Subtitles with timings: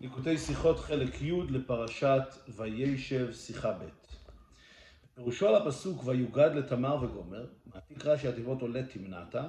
[0.00, 2.22] ליקוטי שיחות חלק י' לפרשת
[2.56, 3.84] וישב שיחה ב'.
[5.14, 9.46] פירושו על הפסוק ויוגד לתמר וגומר, מעתיק רש"י התיבות עולה תמנעתה,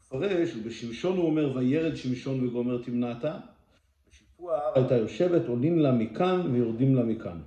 [0.00, 3.38] מפרש ובשמשון הוא אומר וירד שמשון וגומר תמנעתה,
[4.08, 7.40] בשיפוע ההר הייתה יושבת עולים לה מכאן ויורדים לה מכאן.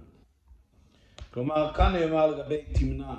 [1.33, 3.13] כלומר כאן נאמר לגבי תמנע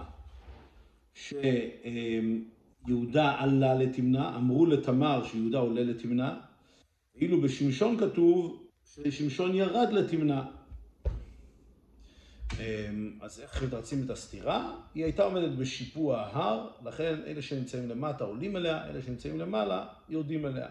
[2.85, 6.35] שיהודה עלה לתמנע, אמרו לתמר שיהודה עולה לתמנע,
[7.15, 10.43] ואילו בשמשון כתוב ששמשון ירד לתמנע.
[13.21, 14.77] אז איך מתרצים את הסתירה?
[14.95, 20.47] היא הייתה עומדת בשיפוע ההר, לכן אלה שנמצאים למטה עולים אליה, אלה שנמצאים למעלה יורדים
[20.47, 20.69] אליה.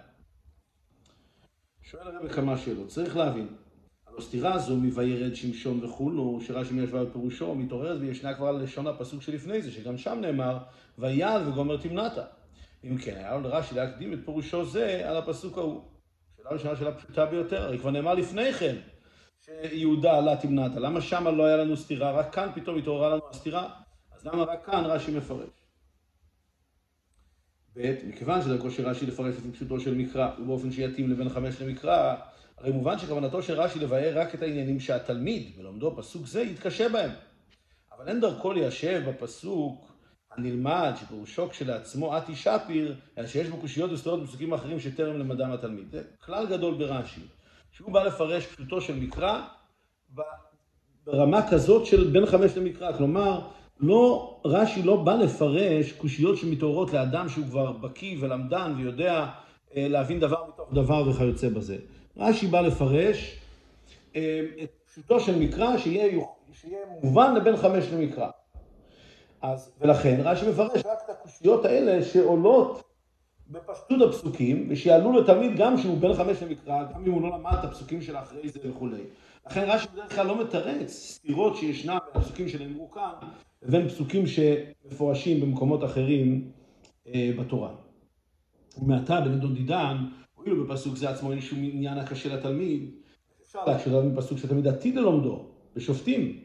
[1.84, 3.48] שואל הרב כמה שאלות, צריך להבין,
[4.18, 9.62] הסתירה הזו מ"וירד שמשון וכולו", שרש"י מישבה בפירושו, מתעוררת וישנה כבר על לשון הפסוק שלפני
[9.62, 10.58] זה, שגם שם נאמר,
[10.98, 12.26] ויעל וגומר תמנעתה.
[12.84, 15.95] אם כן, היה לרש"י להקדים את פירושו זה על הפסוק ההוא.
[16.46, 18.76] שאלה ראשונה, שאלה פשוטה ביותר, הרי כבר נאמר לפני כן
[19.46, 20.80] שיהודה עלה תמנעתה.
[20.80, 22.12] למה שמה לא היה לנו סתירה?
[22.12, 23.70] רק כאן פתאום התעוררה לנו הסתירה?
[24.16, 25.50] אז למה רק כאן רש"י מפרש?
[27.76, 32.16] ב', מכיוון שדרכו של רש"י לפרש לפי פשוטו של מקרא ובאופן שיתאים לבן חמש למקרא,
[32.58, 37.12] הרי מובן שכוונתו של רש"י לבאר רק את העניינים שהתלמיד, בלומדו פסוק זה, יתקשה בהם.
[37.98, 39.95] אבל אין דרכו ליישב בפסוק
[40.38, 45.92] הנלמד, שפירושו כשלעצמו אתי שפיר, שיש בו קושיות וסתירות בפסוקים אחרים שטרם למדם התלמיד.
[45.92, 47.22] זה כלל גדול ברש"י,
[47.72, 49.42] שהוא בא לפרש פשוטו של מקרא
[51.06, 53.42] ברמה כזאת של בין חמש למקרא, כלומר,
[53.80, 59.26] לא, רש"י לא בא לפרש קושיות שמתעוררות לאדם שהוא כבר בקיא ולמדן ויודע
[59.76, 61.78] להבין דבר מתוך דבר וכיוצא בזה.
[62.18, 63.40] רש"י בא לפרש
[64.12, 66.18] את פשוטו של מקרא שיהיה
[67.04, 68.30] מובן לבין חמש למקרא.
[69.54, 72.84] אז, ולכן רש"י מפרש רק את הקושיות האלה שעולות
[73.48, 77.64] בפשטות הפסוקים, ושיעלו לתלמיד גם שהוא בין חמש למקרא, גם אם הוא לא למד את
[77.64, 79.02] הפסוקים של אחרי זה וכולי.
[79.48, 83.12] לכן רש"י בדרך כלל לא מתרץ סתירות שישנם בין הפסוקים שנאמרו כאן,
[83.64, 86.52] לבין פסוקים שמפורשים במקומות אחרים
[87.16, 87.72] בתורה.
[88.82, 89.98] ומעתה בנדון דידן,
[90.36, 92.92] הואילו בפסוק זה עצמו אין שום עניין הקשה לתלמיד,
[93.42, 95.46] אפשר להקשיב מפסוק שתלמיד עתיד ללומדו,
[95.76, 96.45] בשופטים.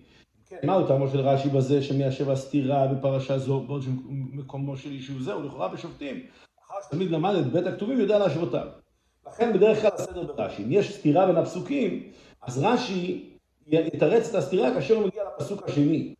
[0.62, 5.44] מה הוא של רש"י בזה שמיישב הסתירה בפרשה זו, בעוד שמקומו של יישוב זה, הוא
[5.44, 6.21] לכאורה בשופטים.
[6.87, 8.66] שתלמיד למד את בית הכתובים, יודע להשבותם.
[9.27, 12.10] לכן בדרך כלל הסדר ברש"י, אם יש סתירה בין הפסוקים,
[12.43, 13.31] אז רש"י
[13.66, 16.15] יתרץ את הסתירה כאשר הוא מגיע לפסוק השני.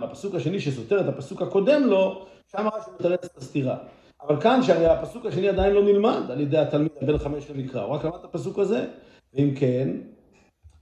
[0.00, 3.76] בפסוק השני שסותר את הפסוק הקודם לו, שם רש"י מתרץ את הסתירה.
[4.22, 7.94] אבל כאן שהרי הפסוק השני עדיין לא נלמד על ידי התלמיד בין חמש למקרא, הוא
[7.94, 8.86] רק למד את הפסוק הזה.
[9.34, 9.88] ואם כן,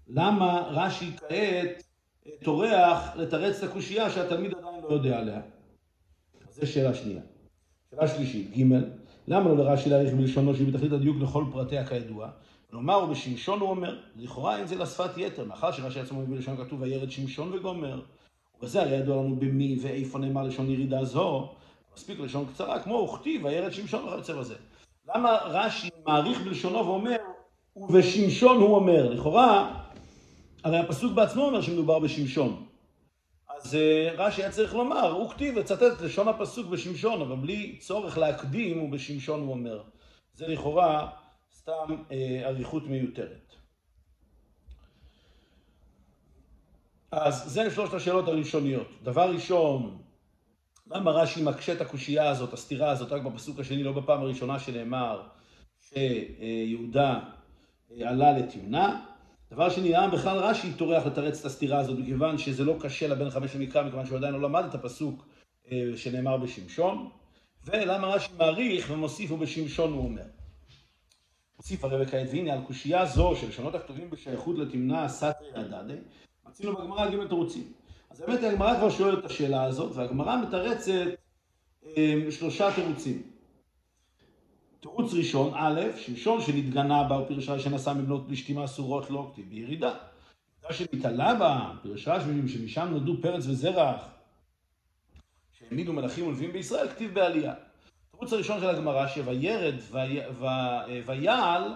[0.09, 1.83] למה רש"י כעת
[2.45, 5.41] טורח לתרץ את הקושייה שהתלמיד עדיין לא יודע עליה?
[6.49, 7.23] אז זו שאלה שנייה.
[7.91, 8.63] שאלה שלישית, ג'
[9.29, 12.29] למה לא לרש"י להעריך בלשונו שהיא בתכלית הדיוק לכל פרטיה כידוע?
[12.71, 16.83] כלומר, ובשמשון הוא אומר, לכאורה אין זה לשפת יתר, מאחר שרש"י עצמו מביא לשון כתוב
[16.83, 18.01] וירד שמשון וגומר.
[18.59, 21.53] ובזה הרי ידוע לנו במי ואיפה נאמר לשון ירידה זו,
[21.97, 24.55] מספיק לשון קצרה, כמו וכתיב וירד שמשון וכיוצא בזה.
[25.15, 27.17] למה רש"י מעריך בלשונו ואומר,
[27.77, 29.82] ובשמשון הוא אומר, לכאורה,
[30.65, 32.67] הרי הפסוק בעצמו אומר שמדובר בשמשון.
[33.49, 33.79] אז
[34.17, 38.83] רש"י היה צריך לומר, הוא כתיב וצטט את לשון הפסוק בשמשון, אבל בלי צורך להקדים,
[38.83, 39.83] ובשמשון הוא אומר.
[40.35, 41.11] זה לכאורה
[41.53, 41.97] סתם
[42.45, 43.55] אריכות מיותרת.
[47.11, 48.89] אז זה שלושת השאלות הראשוניות.
[49.03, 49.99] דבר ראשון,
[50.91, 55.23] למה רש"י מקשה את הקושייה הזאת, הסתירה הזאת, רק בפסוק השני, לא בפעם הראשונה שנאמר
[55.81, 57.21] שיהודה
[58.01, 59.12] עלה לתמנע?
[59.53, 63.31] דבר שני, למה בכלל רש"י טורח לתרץ את הסתירה הזאת, מכיוון שזה לא קשה לבן
[63.31, 65.27] חמש למקרא, מכיוון שהוא עדיין לא למד את הפסוק
[65.97, 67.09] שנאמר בשמשון,
[67.65, 70.23] ולמה רש"י מעריך ומוסיף ובשמשון הוא אומר.
[71.57, 75.95] מוסיף הרב כעת, והנה על קושייה זו של לשונות הכתובים בשייכות לתמנע סתרי הדדה,
[76.49, 77.73] מצינו בגמרא ג' תירוצים.
[78.11, 80.91] אז באמת הגמרא כבר שואלת את השאלה הזאת, והגמרא מתרצת
[82.31, 83.32] שלושה תירוצים.
[84.83, 89.95] תירוץ ראשון, א', שמשון שנתגנה בה, פירשה שנשא מבנות פלישתים האסורות לא כתיב בירידה.
[90.63, 94.09] עובדה שנתעלה בה, פירשה שמשם נולדו פרץ וזרח,
[95.53, 97.55] שהעמידו מלכים ולווים בישראל, כתיב בעלייה.
[98.09, 99.75] התירוץ הראשון של הגמרא, שוירד
[101.07, 101.75] ויעל,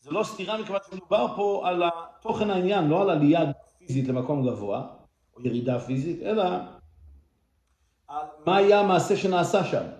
[0.00, 1.82] זה לא סתירה מכיוון שמדובר פה על
[2.20, 3.40] תוכן העניין, לא על עלייה
[3.78, 4.86] פיזית למקום גבוה,
[5.36, 6.44] או ירידה פיזית, אלא
[8.08, 9.97] על מה היה המעשה שנעשה שם.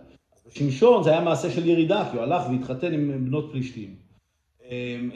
[0.50, 3.96] שמשון זה היה מעשה של ירידה, כי הוא הלך והתחתן עם בנות פלישתים.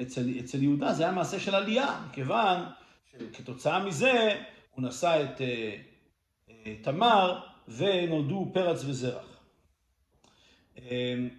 [0.02, 2.60] אצל, אצל יהודה זה היה מעשה של עלייה, מכיוון
[3.10, 4.40] שכתוצאה מזה
[4.74, 5.40] הוא נשא את
[6.82, 9.40] תמר ונולדו פרץ וזרח.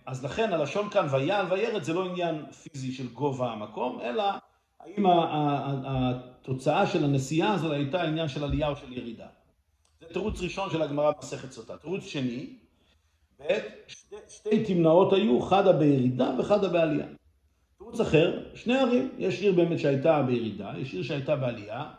[0.05, 4.23] אז לכן הלשון כאן ויעל וירד זה לא עניין פיזי של גובה המקום, אלא
[4.79, 5.05] האם
[5.85, 9.27] התוצאה של הנסיעה הזאת הייתה עניין של עלייה או של ירידה.
[9.99, 11.77] זה תירוץ ראשון של הגמרא במסכת סוטה.
[11.77, 12.49] תירוץ שני,
[13.87, 17.07] שתי, שתי תמנעות היו, חדה בירידה וחדה בעלייה.
[17.77, 21.91] תירוץ אחר, שני ערים, יש עיר באמת שהייתה בירידה, יש עיר שהייתה בעלייה,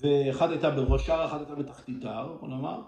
[0.00, 2.80] ואחת הייתה בראש שער, אחת הייתה בתחתית ההר, בוא נאמר,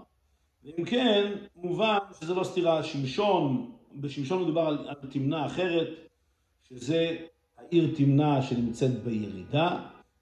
[0.64, 5.88] ואם כן, מובן שזה לא סתירה, שמשון, בשמשון מדובר על, על תמנה אחרת,
[6.62, 7.16] שזה
[7.58, 9.78] העיר תמנה שנמצאת בירידה,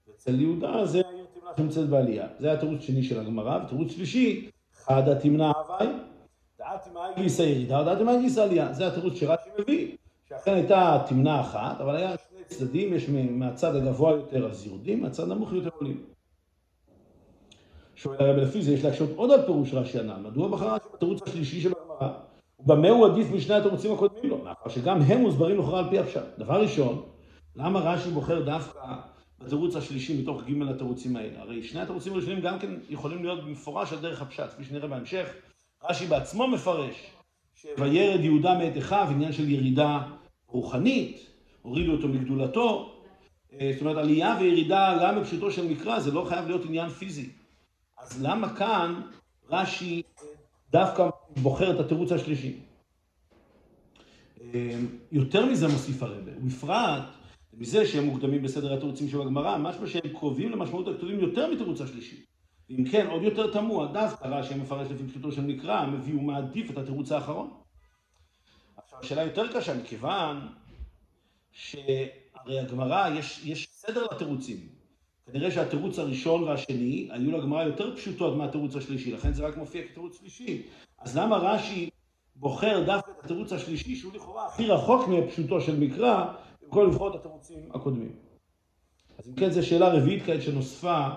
[0.07, 2.27] ואצל יהודה זה העיר תמנה שנמצאת בעלייה.
[2.39, 5.87] זה התירוץ שני של הגמרא, ותירוץ שלישי, חדה תמנה הווי,
[6.63, 8.73] דעתי מה גיסא ירידה, דעתי מה גיסא עלייה.
[8.73, 9.95] זה התירוץ שרש"י מביא,
[10.29, 15.23] שאכן הייתה תמנה אחת, אבל היה שני צדדים, יש מהצד הגבוה יותר אז יורדים, מהצד
[15.23, 16.03] הנמוך יותר עולים.
[17.95, 21.21] שואל הרב לפי זה יש להקשות עוד על פירוש רש"י הנ"ל, מדוע בחר רש"י בתירוץ
[21.27, 22.13] השלישי של הגמרא?
[22.59, 24.37] ובמה הוא עדיף משני התירוצים הקודמים לו?
[24.37, 26.23] מאחר שגם הם מוסברים לכאורה על פי הפשט.
[26.37, 27.01] דבר ראשון,
[27.55, 28.79] למה רש"י בוחר דווקא
[29.39, 31.41] בתירוץ השלישי מתוך ג' התירוצים האלה?
[31.41, 35.33] הרי שני התירוצים הראשונים גם כן יכולים להיות במפורש על דרך הפשט, כפי שנראה בהמשך.
[35.83, 36.95] רש"י בעצמו מפרש
[37.55, 39.99] שוירד יהודה מאת אחיו, עניין של ירידה
[40.47, 41.25] רוחנית,
[41.61, 42.95] הורידו אותו מגדולתו.
[43.53, 47.29] אה, זאת אומרת, עלייה וירידה גם בפשוטו של מקרא, זה לא חייב להיות עניין פיזי.
[47.97, 49.01] אז למה כאן
[49.49, 50.01] רש"י
[50.71, 52.59] דווקא בוחר את התירוץ השלישי?
[54.53, 54.79] אה,
[55.11, 57.03] יותר מזה מוסיף הרבה, ובפרט
[57.53, 62.32] מזה שהם מוקדמים בסדר התירוצים של הגמרא, משמע שהם קרובים למשמעות הכתובים יותר מתירוץ השלישי.
[62.69, 66.77] ואם כן, עוד יותר תמוה, דווקא רש"י מפרש לפי פשוטו של מקרא, מביא ומעדיף את
[66.77, 67.49] התירוץ האחרון.
[68.77, 70.47] עכשיו, השאלה יותר קשה, מכיוון
[71.51, 74.57] שהרי הגמרא, יש, יש סדר לתירוצים.
[75.25, 80.19] כנראה שהתירוץ הראשון והשני היו לגמרא יותר פשוטות מהתירוץ השלישי, לכן זה רק מופיע כתירוץ
[80.19, 80.61] שלישי.
[80.97, 81.89] אז למה רש"י
[82.35, 87.15] בוחר דווקא את התירוץ השלישי, שהוא לכאורה הכי רחוק מפשוטו של מקרא, במקום לבחור את
[87.15, 88.15] התירוצים הקודמים?
[89.17, 91.07] אז אם כן, זו שאלה רביעית כעת שנוספה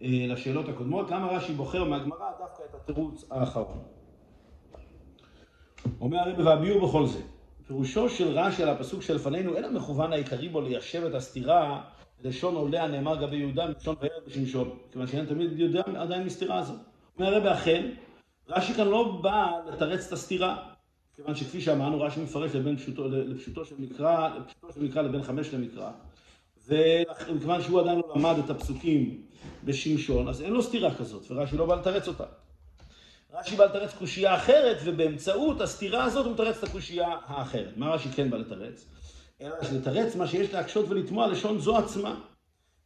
[0.00, 3.78] לשאלות הקודמות, למה רש"י בוחר מהגמרא דווקא את התירוץ האחרון?
[6.00, 7.20] אומר הרבי והביאור בכל זה.
[7.66, 11.82] פירושו של רש"י על הפסוק שלפנינו, אין המכוון העיקרי בו ליישב את הסתירה
[12.24, 16.74] לשון עולה הנאמר גבי יהודה מלשון וירד בשמשון, כיוון שאין תמיד יודע עדיין מסתירה הזו.
[17.18, 17.90] אומר הרבי אכן,
[18.48, 20.56] רש"י כאן לא בא לתרץ את הסתירה,
[21.16, 25.54] כיוון שכפי שאמרנו, רש"י מפרש לבין פשוטו, לפשוטו של מקרא, לפשוטו של מקרא לבין חמש
[25.54, 25.90] למקרא,
[26.70, 29.22] ומכיוון שהוא עדיין לא למד את הפסוקים
[29.64, 32.24] בשמשון, אז אין לו סתירה כזאת, ורש"י לא בא לתרץ אותה.
[33.32, 37.76] רש"י בא לתרץ קושייה אחרת, ובאמצעות הסתירה הזאת הוא מתרץ את הקושייה האחרת.
[37.76, 38.86] מה רש"י כן בא לתרץ?
[39.40, 42.20] אלא לתרץ מה שיש להקשות ולתמוע לשון זו עצמה.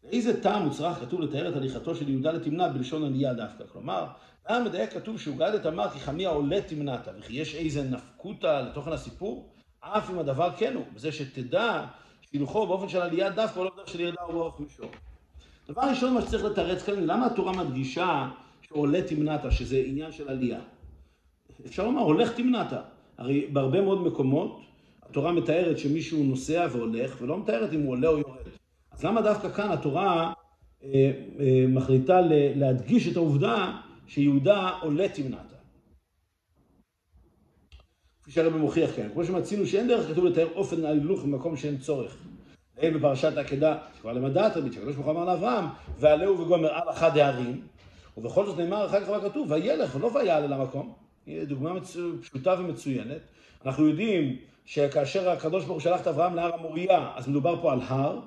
[0.04, 3.64] לאיזה טעם מוצרך כתוב לתאר את הליכתו של יהודה לתמנה בלשון עלייה דווקא?
[3.72, 4.06] כלומר,
[4.50, 8.92] למה מדייק כתוב שהוגד את אמר כי חמי העולה תמנתה, וכי יש איזה נפקותא לתוכן
[8.92, 9.54] הסיפור?
[9.80, 11.84] אף אם הדבר כן הוא, בזה שתדע
[12.34, 14.90] שילוכו באופן של עלייה דווקא לא בדרך של ירידה או באורך מישור.
[15.68, 18.28] דבר ראשון, מה שצריך לתרץ כאן, למה התורה מדגישה
[18.62, 20.60] שעולה תמנתה, שזה עניין של עלייה?
[21.66, 22.80] אפשר לומר, הולך תמנתה.
[23.18, 24.60] הרי בהרבה מאוד מקומות,
[25.02, 28.46] התורה מתארת שמישהו נוסע והולך, ולא מתארת אם הוא עולה או יורד.
[28.92, 30.32] אז למה דווקא כאן התורה
[30.84, 32.20] אה, אה, מחליטה
[32.56, 33.72] להדגיש את העובדה
[34.06, 35.53] שיהודה עולה תמנתה?
[38.24, 42.16] כפי שהרבא מוכיח כאן, כמו שמצינו שאין דרך כתוב לתאר אופן ההילוך במקום שאין צורך.
[42.78, 45.64] אין בפרשת העקדה, שכבר למדת רבי, שקדוש ברוך הוא אמר לאברהם,
[45.98, 47.60] ועלהו וגומר על אחד הערים,
[48.16, 50.92] ובכל זאת נאמר אחר כך מה כתוב, וילך ולא ויעלה למקום.
[51.26, 51.80] הנה דוגמה
[52.20, 53.20] פשוטה ומצוינת.
[53.64, 57.80] אנחנו יודעים שכאשר הקדוש ברוך הוא שלח את אברהם להר המוריה, אז מדובר פה על
[57.82, 58.20] הר,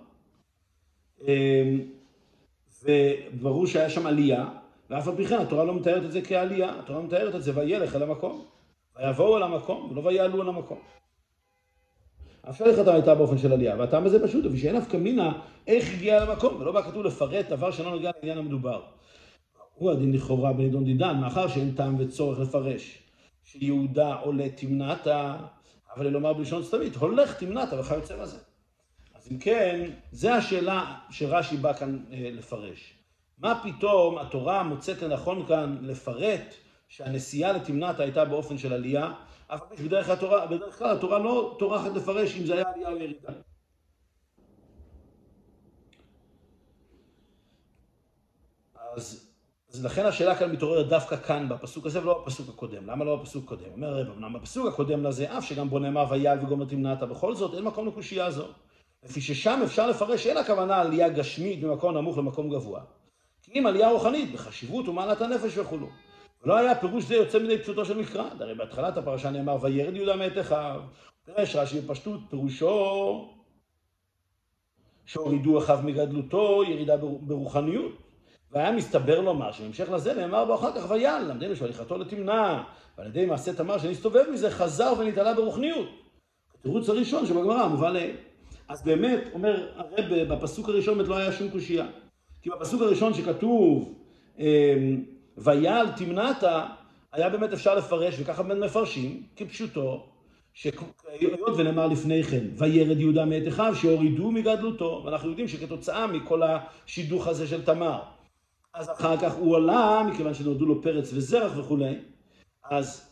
[1.21, 1.79] אמ,
[2.83, 4.45] וברור שהיה שם עלייה,
[4.89, 7.95] ואף על פי כן התורה לא מתארת את זה כעלייה, התורה מתארת את זה וילך
[7.95, 8.45] אל המקום,
[8.99, 10.79] ויבואו אל המקום, ולא ויעלו אל המקום.
[12.49, 16.61] אף הליכתם הייתה באופן של עלייה, והטעם הזה פשוט, ושאין נפקא מינה איך הגיע למקום,
[16.61, 18.81] ולא בא כתוב לפרט דבר שלא נוגע לעניין המדובר.
[19.73, 23.03] הוא הדין לכאורה בנידון דידן, מאחר שאין טעם וצורך לפרש
[23.43, 25.37] שיהודה עולה תמנתה,
[25.95, 28.37] אבל לומר בלשון סתמית, הולך תמנתה וכיוצא בזה.
[29.15, 32.93] אז אם כן, זו השאלה שרש"י בא כאן אה, לפרש.
[33.37, 36.53] מה פתאום התורה מוצאת לנכון כאן לפרט
[36.88, 39.13] שהנסיעה לתמנתה הייתה באופן של עלייה,
[39.48, 43.29] אף על התורה, בדרך כלל התורה לא טורחת לפרש אם זה היה עלייה או ירידה.
[48.96, 49.27] אז
[49.74, 52.88] אז לכן השאלה כאן מתעוררת דווקא כאן, בפסוק הזה, ולא בפסוק הקודם.
[52.88, 53.72] למה לא בפסוק הקודם?
[53.72, 57.53] אומר הרב, אמנם בפסוק הקודם לזה, אף שגם בו נאמר ויעל וגומר תמנעתה, בכל זאת
[57.53, 58.46] אין מקום לקושייה הזו.
[59.03, 62.82] לפי ששם אפשר לפרש שאין הכוונה עלייה גשמית ממקום נמוך למקום גבוה.
[63.41, 65.88] כי אם עלייה רוחנית, בחשיבות ומעלת הנפש וכולו.
[66.44, 68.29] ולא היה פירוש זה יוצא מדי פשוטו של מקרא.
[68.39, 70.82] הרי בהתחלת הפרשה נאמר וירד יהודה מאת אחיו.
[71.25, 73.29] פירש רש"י בפשטות, פירושו
[75.06, 77.91] שהורידו אחיו מגדלותו, ירידה ברוחניות.
[78.51, 82.63] והיה מסתבר לומר שבהמשך לזה נאמר בו אחר כך ויעל, למדנו שהליכתו לתמנע,
[82.98, 85.89] ועל ידי מעשה תמר שנסתובב מזה חזר ונתעלה ברוחניות.
[86.60, 88.15] התירוץ הראשון שבגמרא מובא לעיל.
[88.70, 91.88] אז באמת, אומר הרב, בפסוק הראשון באמת לא היה שום קושייה.
[92.41, 93.94] כי בפסוק הראשון שכתוב
[94.39, 95.03] אמ,
[95.38, 96.44] ויעל תמנעת,
[97.12, 100.06] היה באמת אפשר לפרש, וככה באמת מפרשים, כפשוטו,
[100.53, 107.27] שהיות ונאמר לפני כן, וירד יהודה מאת אחיו, שהורידו מגדלותו, ואנחנו יודעים שכתוצאה מכל השידוך
[107.27, 108.00] הזה של תמר,
[108.74, 111.96] אז אחר כך הוא עלה, מכיוון שנולדו לו פרץ וזרח וכולי,
[112.63, 113.12] אז,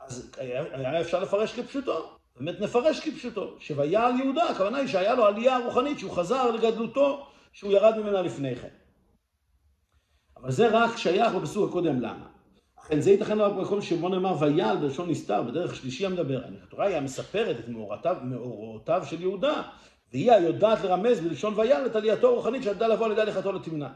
[0.00, 5.26] אז היה, היה אפשר לפרש כפשוטו, באמת נפרש כפשוטו, שויעל יהודה, הכוונה היא שהיה לו
[5.26, 8.79] עלייה רוחנית, שהוא חזר לגדלותו, שהוא ירד ממנה לפני כן.
[10.42, 12.26] אבל זה רק שייך בפסוק הקודם, למה?
[12.80, 16.40] אכן זה ייתכן רק במקום שבו נאמר ויעל בלשון נסתר, בדרך שלישי המדבר.
[16.66, 17.68] התורה היא המספרת את
[18.22, 19.62] מאורעותיו של יהודה,
[20.12, 23.88] והיא היודעת לרמז בלשון ויעל את עלייתו הרוחנית שעדה לבוא על ידי הליכתו לתמנע.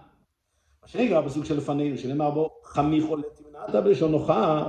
[0.84, 4.62] השני גם בפסוק שלפנינו, שנאמר בו חמיך עולה תמנעת בלשון נוכח,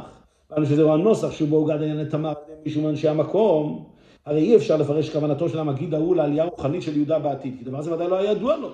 [0.49, 3.89] ואנו שזהו הנוסח שבו הוגד העניין לתמר על ידי מישהו מאנשי המקום,
[4.25, 7.81] הרי אי אפשר לפרש כוונתו של המגיד ההוא לעלייה רוחנית של יהודה בעתיד, כי דבר
[7.81, 8.69] זה ודאי לא היה ידוע לו.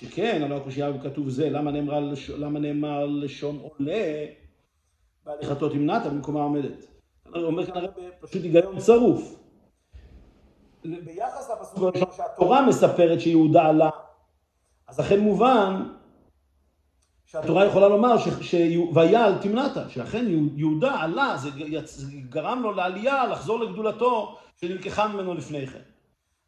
[0.00, 4.26] שכן, הלא הקושייה כתוב זה, למה נאמר, למה נאמר לשון עולה
[5.24, 6.86] בהליכתו תמנעת במקומה עומדת.
[7.34, 7.90] אומר כאן הרב
[8.20, 9.36] פשוט היגיון צרוף.
[10.84, 13.90] ביחס לפסוק הראשון שהתורה מספרת שיהודה עלה,
[14.88, 15.82] אז אכן מובן
[17.26, 20.26] שהתורה יכולה לומר שויעל תמנעת, שאכן
[20.56, 21.50] יהודה עלה, זה
[22.28, 25.80] גרם לו לעלייה, לחזור לגדולתו שנלקחה ממנו לפני כן.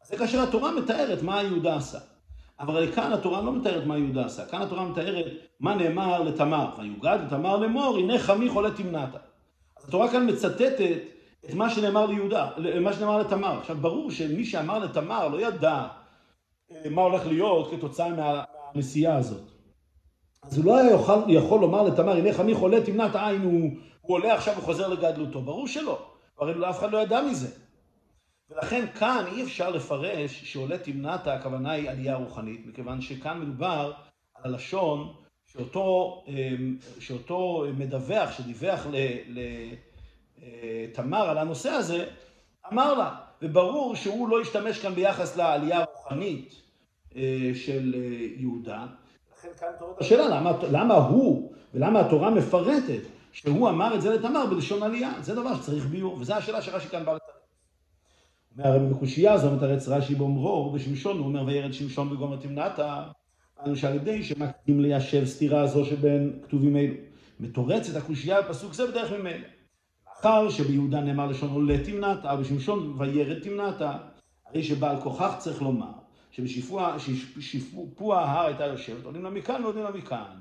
[0.01, 2.12] אז זה כאשר התורה מתארת מה יהודה עשה.
[2.59, 5.25] אבל כאן התורה לא מתארת מה יהודה עשה, כאן התורה מתארת
[5.59, 9.15] מה נאמר לתמר, ויוגד לתמר לאמור, הנה חמי חולה תמנעת.
[9.77, 10.75] אז התורה כאן מצטטת
[11.45, 12.49] את מה שנאמר ליהודה,
[12.81, 13.59] מה שנאמר לתמר.
[13.59, 15.87] עכשיו ברור שמי שאמר לתמר לא ידע
[16.71, 19.41] אה, מה הולך להיות כתוצאה מהנסיעה הזאת.
[20.43, 23.69] אז הוא לא היה יכול, יכול לומר לתמר, הנה חמי חולה תמנת עין, הוא,
[24.01, 25.41] הוא עולה עכשיו וחוזר לגדלותו.
[25.41, 25.99] ברור שלא.
[26.39, 27.62] הרי אף אחד לא ידע מזה.
[28.55, 33.91] ולכן כאן אי אפשר לפרש שעולה תמנת הכוונה היא עלייה רוחנית, מכיוון שכאן מדובר
[34.35, 35.13] על הלשון
[35.45, 38.87] שאותו, אמ, שאותו מדווח, שדיווח
[40.37, 42.05] לתמר על הנושא הזה,
[42.73, 46.55] אמר לה, וברור שהוא לא השתמש כאן ביחס לעלייה הרוחנית
[47.15, 48.85] אה, של אה, יהודה,
[49.37, 54.45] לכן כאן מתעוררת השאלה, למה, למה הוא ולמה התורה מפרטת שהוא אמר את זה לתמר
[54.45, 55.11] בלשון עלייה?
[55.21, 57.32] זה דבר שצריך ביור, וזו השאלה שרש"י כאן בא לתרץ.
[58.55, 63.03] בקושייה הזו מתרץ רש"י באומרו, בשמשון, הוא אומר וירד שמשון בגומר תמנתה,
[63.65, 66.93] אנו שעל ידי שמקדים ליישב סתירה זו שבין כתובים אלו.
[67.39, 69.47] מתורצת הקושייה בפסוק זה בדרך ממילא.
[70.07, 73.97] מאחר שביהודה נאמר לשון עולה תמנתה, ובשמשון וירד תמנתה,
[74.45, 75.91] הרי שבעל כוכך צריך לומר
[76.31, 80.39] שבשיפוע ההר הייתה יושבת, עולים לה מכאן ועולים לה מכאן.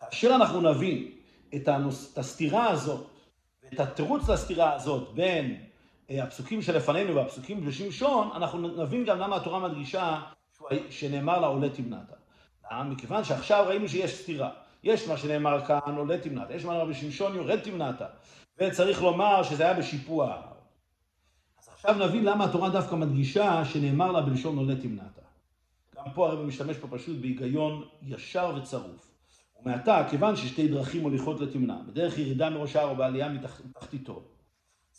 [0.00, 1.08] כאשר אנחנו נבין
[1.54, 3.06] את, הנוס, את הסתירה הזאת,
[3.62, 5.65] ואת התירוץ לסתירה הזאת בין
[6.10, 10.20] הפסוקים שלפנינו והפסוקים בשמשון, אנחנו נבין גם למה התורה מדגישה
[10.90, 12.14] שנאמר לה עולה תמנתה.
[12.84, 14.50] מכיוון שעכשיו ראינו שיש סתירה.
[14.84, 18.06] יש מה שנאמר כאן עולה תמנתה, יש מה שנאמר בשמשון יורד תמנתה,
[18.58, 20.56] וצריך לומר שזה היה בשיפוע ההר.
[21.74, 25.18] עכשיו נבין למה התורה דווקא מדגישה שנאמר לה בלשון עולה תמנעת.
[25.96, 29.12] גם פה הרב משתמש פה פשוט בהיגיון ישר וצרוף.
[29.60, 34.22] ומעתה, כיוון ששתי דרכים מוליכות לתמנע, בדרך ירידה מראש ההר או בעלייה מתחתיתו,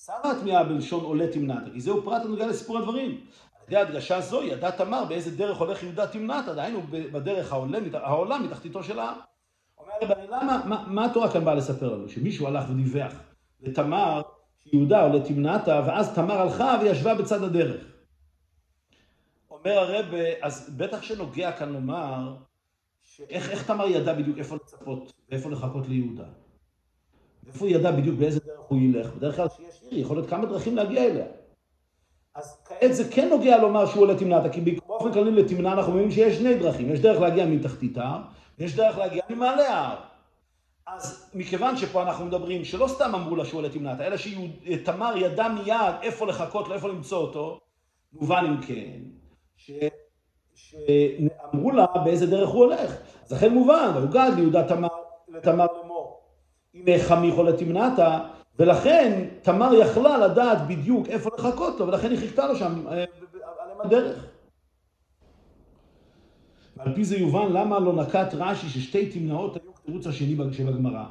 [0.05, 3.11] שרה התמיהה בלשון עולה תמנעת, כי זהו פרט הנוגע לסיפור הדברים.
[3.11, 8.39] על ידי הדגשה זו ידע תמר באיזה דרך הולך יהודה תמנעת, דהיינו בדרך העולה, העולה
[8.39, 9.15] מתחתיתו של ההר.
[9.77, 12.09] אומר הרב, למה, מה, מה התורה כאן באה לספר לנו?
[12.09, 13.13] שמישהו הלך ודיווח
[13.61, 14.21] לתמר
[14.73, 17.81] יהודה עולה תמנעתה, ואז תמר הלכה וישבה בצד הדרך.
[19.51, 20.05] אומר הרב,
[20.41, 22.35] אז בטח שנוגע כאן לומר,
[23.03, 26.25] שאיך, איך תמר ידע בדיוק איפה לצפות ואיפה לחכות ליהודה?
[27.47, 29.13] איפה הוא ידע בדיוק באיזה דרך הוא ילך?
[29.13, 31.25] בדרך כלל כשיש עיר יכול להיות כמה דרכים להגיע אליה.
[32.35, 36.11] אז כעת זה כן נוגע לומר שהוא עולה תמנעתה, כי באופן כללי לתמנע אנחנו מבינים
[36.11, 38.21] שיש שני דרכים, יש דרך להגיע מתחתית ההר,
[38.59, 39.95] ויש דרך להגיע ממעלה ההר.
[40.87, 45.47] אז מכיוון שפה אנחנו מדברים שלא סתם אמרו לה שהוא עולה תמנעת, אלא שתמר ידע
[45.47, 47.59] מיד איפה לחכות לו, איפה למצוא אותו,
[48.13, 48.99] מובן אם כן,
[49.57, 49.71] ש...
[50.55, 52.97] שאמרו לה באיזה דרך הוא הולך.
[53.25, 54.87] אז לכן מובן, והוגד ליהודה תמר,
[55.27, 55.86] לתמר לאמור.
[56.73, 58.19] הנה חמיך עולה תמנעתה,
[58.59, 63.71] ולכן תמר יכלה לדעת בדיוק איפה לחכות לו, ולכן היא חיכתה לו שם אה, על
[63.75, 64.25] אם הדרך.
[66.77, 71.03] ועל פי זה יובן למה לא נקט רש"י ששתי תמנעות היו התירוץ השני של הגמרא,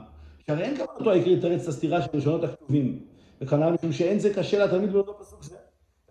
[0.47, 2.99] שהרי אין כוונתו העיקרית לתרץ את הסתירה של ראשונות הכתובים,
[3.41, 5.57] וכנ"ל משום שאין זה קשה לתלמיד באותו פסוק זה.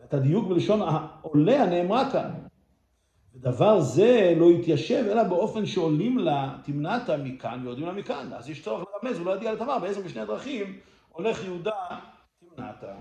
[0.06, 2.30] את הדיוק בלשון העולה הנאמרה כאן.
[3.36, 8.34] ודבר זה לא יתיישב אלא באופן שעולים לה תמנעתה מכאן ויורדים לה מכאן.
[8.34, 11.72] אז יש צורך לרמז ולא ידיע לתמר באיזה משני הדרכים הולך יהודה
[12.40, 12.94] תמנעתה.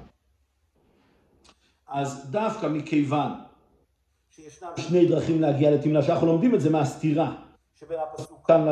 [1.88, 3.30] אז דווקא מכיוון
[4.30, 7.36] שישנם שני דרכים להגיע לתמנה, שאנחנו לומדים את זה מהסתירה
[7.74, 8.66] שבין הפסוק כאן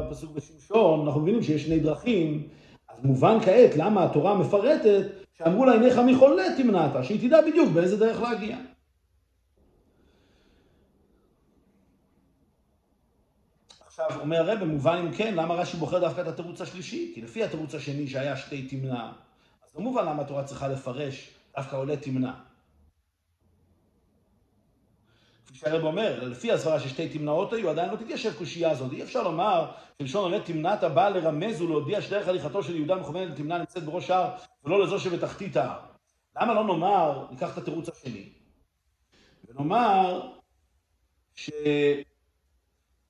[0.00, 2.48] לפסוק בשמשון, אנחנו מבינים שיש שני דרכים,
[2.88, 7.96] אז מובן כעת למה התורה מפרטת שאמרו לה עיניך מחולה תמנעת, שהיא תדע בדיוק באיזה
[7.96, 8.56] דרך להגיע.
[13.86, 17.12] עכשיו, אומר הרב, במובן אם כן, למה רש"י בוחר דווקא את התירוץ השלישי?
[17.14, 19.12] כי לפי התירוץ השני שהיה שתי תמנע,
[19.64, 22.32] אז לא מובן למה התורה צריכה לפרש דווקא עולה תמנע.
[25.46, 28.92] כפי שהרב אומר, לפי הסברה ששתי תמנעות היו, עדיין לא תתיישב קושייה הזאת.
[28.92, 33.58] אי אפשר לומר שלשון עולה תמנת הבאה לרמז ולהודיע שדרך הליכתו של יהודה מכוונת לתמנה
[33.58, 34.30] נמצאת בראש ההר
[34.64, 35.78] ולא לזו שבתחתית ההר.
[36.36, 38.28] למה לא נאמר, ניקח את התירוץ השני,
[39.44, 40.30] ונאמר
[41.34, 41.50] ש...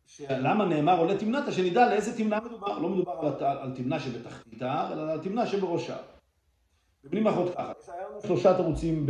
[0.08, 2.78] שלמה נאמר עולה תמנתה, שנדע לאיזה תמנה מדובר.
[2.78, 6.02] לא מדובר על, על תמנה שבתחתית ההר, אלא על תמנה שבראש ההר.
[7.04, 9.06] במילים אחרות ככה, יש לנו שלושה תירוצים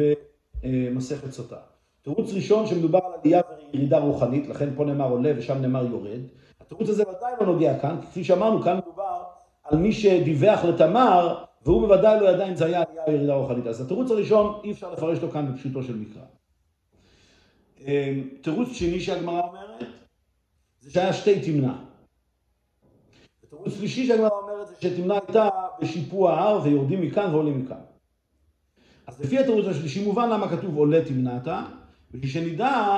[0.64, 1.56] במסכת סוטה.
[2.02, 3.40] תירוץ ראשון שמדובר על עלייה
[3.72, 6.20] וירידה רוחנית, לכן פה נאמר עולה ושם נאמר יורד.
[6.60, 9.22] התירוץ הזה ודאי לא נוגע כאן, כפי שאמרנו, כאן מדובר
[9.64, 13.66] על מי שדיווח לתמר, והוא בוודאי לא ידע אם זה היה עלייה או ירידה רוחנית.
[13.66, 16.22] אז התירוץ הראשון, אי אפשר לפרש אותו כאן בפשוטו של מקרא.
[17.80, 19.84] אמ, תירוץ שני שהגמרא אומרת,
[20.88, 21.72] שהיה שתי תמנע.
[23.44, 25.48] ותירוץ שלישי שהגמרא אומרת זה שתמנע הייתה
[25.80, 27.80] בשיפוע ההר ויורדים מכאן ועולים מכאן.
[29.06, 31.48] אז לפי התירוץ השלישי מובן למה כתוב עולה תמנעת,
[32.10, 32.96] בשביל שנדע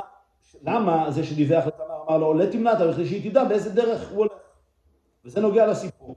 [0.63, 4.31] למה זה שדיווח לתמר אמר לו עולה תמנעת, בכדי שהיא תדע באיזה דרך הוא הולך.
[5.25, 6.15] וזה נוגע לסיפור.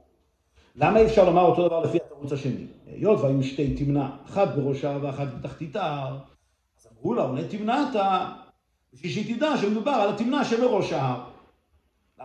[0.76, 2.66] למה אי אפשר לומר אותו דבר לפי התירוץ השני?
[2.86, 6.18] היות והיו שתי תמנע, אחת בראש ההר ואחת בתחתית ההר,
[6.78, 7.96] אז אמרו לה עולה תמנעת,
[8.92, 11.33] בשביל שהיא תדע שמדובר על התמנע שבראש ההר.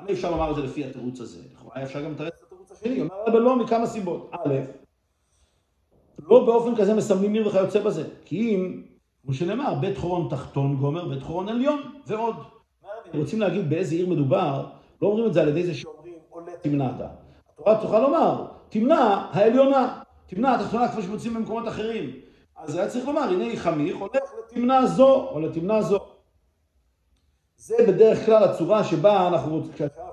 [0.01, 1.39] למה אפשר לומר את זה לפי התירוץ הזה?
[1.53, 4.31] לכאורה אפשר גם לתרץ את התירוץ השני, אומר רבי לא מכמה סיבות.
[4.31, 4.55] א',
[6.19, 8.03] לא באופן כזה מסמנים עיר וכיוצא בזה.
[8.25, 8.83] כי אם,
[9.23, 12.35] כמו שנאמר, בית חורון תחתון גומר, בית חורון עליון, ועוד.
[13.13, 14.65] רוצים להגיד באיזה עיר מדובר,
[15.01, 17.07] לא אומרים את זה על ידי זה שאומרים עולה תמנעתה.
[17.53, 22.09] התורה צריכה לומר, תמנע העליונה, תמנע התחתונה כפי שמוצאים במקומות אחרים.
[22.57, 25.99] אז היה צריך לומר, הנה חמיך הולך לתמנע זו, או לתמנע זו.
[27.59, 29.63] זה בדרך כלל הצורה שבה אנחנו,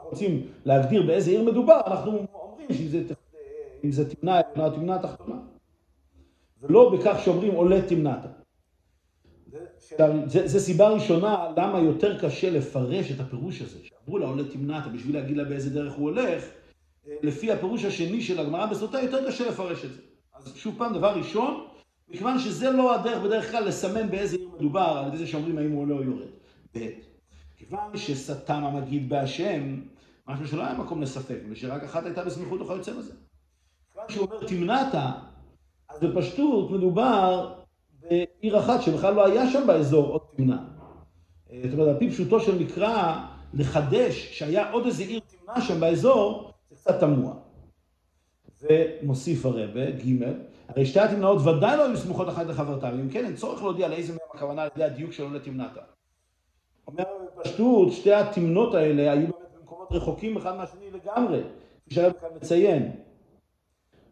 [0.03, 5.37] רוצים להגדיר באיזה עיר מדובר, אנחנו אומרים שאם זה תמנע עליונה או תמנע תחתונה.
[6.63, 8.27] ולא בכך שאומרים עולה תמנעת.
[10.27, 14.93] זה, זה סיבה ראשונה למה יותר קשה לפרש את הפירוש הזה, שאמרו לה עולה תמנעת
[14.93, 16.45] בשביל להגיד לה באיזה דרך הוא הולך,
[17.23, 20.01] לפי הפירוש השני של הגמרא בסוטה יותר קשה לפרש את זה.
[20.35, 21.65] אז שוב פעם, דבר ראשון,
[22.09, 25.73] מכיוון שזה לא הדרך בדרך כלל לסמן באיזה עיר מדובר, על ידי זה שאומרים האם
[25.73, 26.29] הוא עולה או יורד.
[26.77, 27.06] ב',
[27.69, 29.81] כיוון שסתם המגיד בהשם,
[30.29, 33.13] משהו שלא היה מקום לספק, ושרק אחת הייתה בסמיכות וכיוצא יוצא בזה.
[33.93, 34.95] כיוון שהוא אומר תמנעת,
[35.89, 37.55] אז בפשטות מדובר
[38.01, 40.65] בעיר אחת שבכלל לא היה שם באזור עוד תמנה.
[41.63, 43.25] זאת אומרת, על פי פשוטו של מקרא,
[43.55, 47.35] לחדש שהיה עוד איזה עיר תמנה שם באזור, זה קצת תמוה.
[48.63, 50.23] ומוסיף הרבה, ג',
[50.69, 54.13] הרי שתי התמנעות ודאי לא היו סמוכות אחת לחברתה, ואם כן, אין צורך להודיע לאיזה
[54.13, 55.81] מהם הכוונה על ידי הדיוק של עולה תמנתה.
[56.87, 57.05] אומר
[57.39, 61.41] בפשטות, שתי התמנות האלה היו באמת במקומות רחוקים אחד מהשני לגמרי,
[61.85, 62.93] כפי שהרב כאן מציין.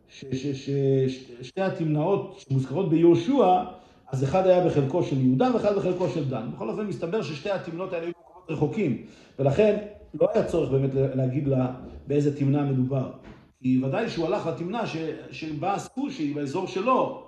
[0.08, 3.64] ששתי התמנעות שמוזכרות ביהושע,
[4.08, 6.50] אז אחד היה בחלקו של יהודה ואחד בחלקו של דן.
[6.54, 9.06] בכל אופן מסתבר ששתי התמנות האלה היו במקומות רחוקים,
[9.38, 9.86] ולכן
[10.20, 11.74] לא היה צורך באמת להגיד לה
[12.06, 13.10] באיזה תמנה מדובר.
[13.62, 14.82] כי ודאי שהוא הלך לתמנה
[15.30, 17.22] שבה עסקו שהיא באזור שלו,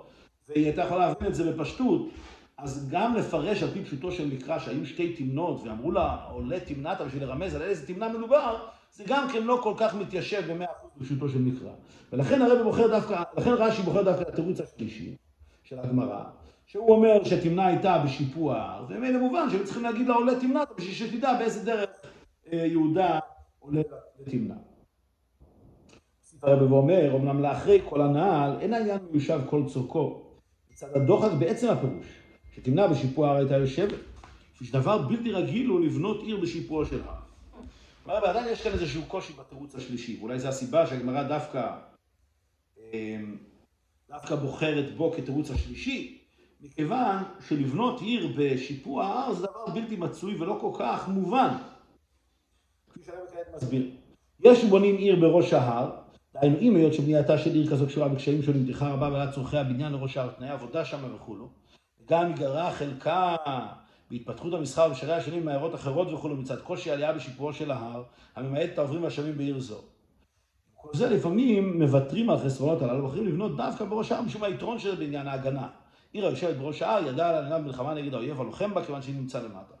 [0.49, 2.09] והיא הייתה יכולה להבין את זה בפשטות,
[2.57, 7.05] אז גם לפרש על פי פשוטו של מקרא שהיו שתי תמנות ואמרו לה עולה תמנתה
[7.05, 10.91] בשביל לרמז על איזה תמנה מדובר, זה גם כן לא כל כך מתיישב במאה אחוז
[10.97, 11.71] בפשוטו של מקרא.
[12.13, 15.15] ולכן הרבי בוחר דווקא, לכן רש"י בוחר דווקא התירוץ השלישי
[15.63, 16.23] של הגמרא,
[16.65, 20.93] שהוא אומר שתמנה הייתה בשיפוע ההר, ומילא מובן שהם צריכים להגיד לה עולה תמנה בשביל
[20.93, 21.89] שתדע באיזה דרך
[22.53, 23.19] אה, יהודה
[23.59, 23.81] עולה
[24.19, 24.55] לתמנה.
[26.41, 30.23] הרבי ואומר, אמנם לאחרי כל הנעל, אין העניין מיושב כל צורכו.
[30.71, 32.05] מצד הדוחק בעצם הפירוש,
[32.57, 33.99] שתמנה בשיפוע ההר הייתה יושבת.
[34.63, 37.15] שדבר בלתי רגיל הוא לבנות עיר בשיפוע של הר.
[38.03, 41.77] כלומר, ועדיין יש כאן איזשהו קושי בתירוץ השלישי, ואולי זו הסיבה שהגמרא דווקא,
[42.93, 43.37] אמ,
[44.09, 46.17] דווקא בוחרת בו כתירוץ השלישי,
[46.61, 51.57] מכיוון שלבנות עיר בשיפוע ההר זה דבר בלתי מצוי ולא כל כך מובן.
[52.89, 53.91] כפי שהרב כעת מסביר.
[54.39, 55.91] יש בונים עיר בראש ההר,
[56.33, 59.91] דהיינו אם היות שבנייתה של עיר כזו קשורה בקשיים שונים, טרחה רבה ועלת צורכי הבניין
[59.91, 61.49] לראש ההר, תנאי עבודה שם וכולו.
[62.09, 63.35] גם יגרע חלקה
[64.11, 68.03] בהתפתחות המסחר בשערי השנים מעיירות אחרות וכו', מצד קושי עלייה בשיפורו של ההר,
[68.35, 69.77] הממעט את העוברים והשבים בעיר זו.
[70.75, 74.95] כל זה לפעמים מוותרים על החסרונות הללו, ובוחרים לבנות דווקא בראש ההר משום היתרון שזה
[74.95, 75.67] בעניין ההגנה.
[76.13, 79.39] עיר היושבת בראש ההר ידעה על העניין במלחמה נגד האויב הלוחם בה כיוון שהיא נמצא
[79.39, 79.73] למטה.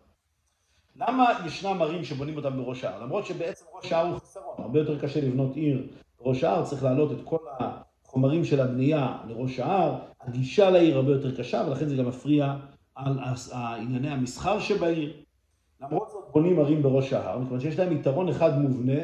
[0.95, 3.03] למה ישנם ערים שבונים אותם בראש ההר?
[3.03, 5.87] למרות שבעצם ראש ההר הוא חיסרון, הרבה יותר קשה לבנות עיר
[6.19, 9.95] בראש ההר, צריך להעלות את כל החומרים של הבנייה לראש ההר,
[10.27, 12.55] הגישה לעיר הרבה יותר קשה ולכן זה גם מפריע
[12.95, 13.19] על
[13.53, 15.13] ענייני המסחר שבעיר.
[15.81, 19.01] למרות זאת בונים ערים בראש ההר, מכיוון שיש להם יתרון אחד מובנה,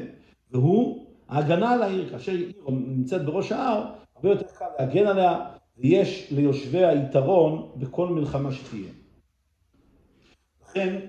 [0.51, 2.09] והוא ההגנה על העיר.
[2.09, 8.51] כאשר עיר נמצאת בראש ההר, הרבה יותר קל להגן עליה, ויש ליושביה יתרון בכל מלחמה
[8.51, 8.89] שתהיה.
[10.63, 10.99] לכן,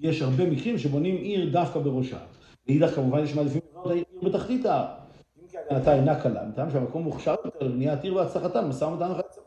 [0.00, 2.26] יש הרבה מקרים שבונים עיר דווקא בראש ההר.
[2.68, 4.86] מאידך כמובן יש מעדיפים לבנות עיר בתחתית ההר.
[5.42, 9.39] אם כי הגנתה אינה קלה, מטעם שהמקום מוכשר יותר לבניית עיר והצלחתה, משא ומתן בזה.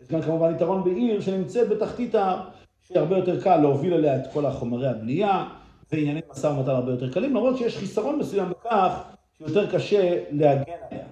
[0.00, 2.48] יש גם כמובן יתרון בעיר שנמצאת בתחתית ההר,
[2.82, 5.48] שהרבה יותר קל להוביל אליה את כל החומרי הבנייה,
[5.92, 9.02] וענייני משא ומתן הרבה יותר קלים, למרות שיש חיסרון מסוים בכך
[9.38, 11.04] שיותר קשה להגן עליה.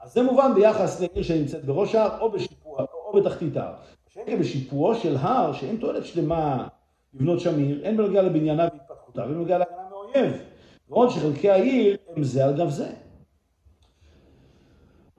[0.00, 3.72] אז זה מובן ביחס לעיר שנמצאת בראש ההר או בשיפוע, או בתחתית ההר.
[4.08, 6.68] שקל בשיפועו של הר, שאין תועלת שלמה
[7.14, 10.32] לבנות שם עיר, אין בנוגע לבניינה והתפתחותה, ואין בנוגע להגנה מאויב.
[10.88, 12.88] ועוד שחלקי העיר הם זה על גב זה.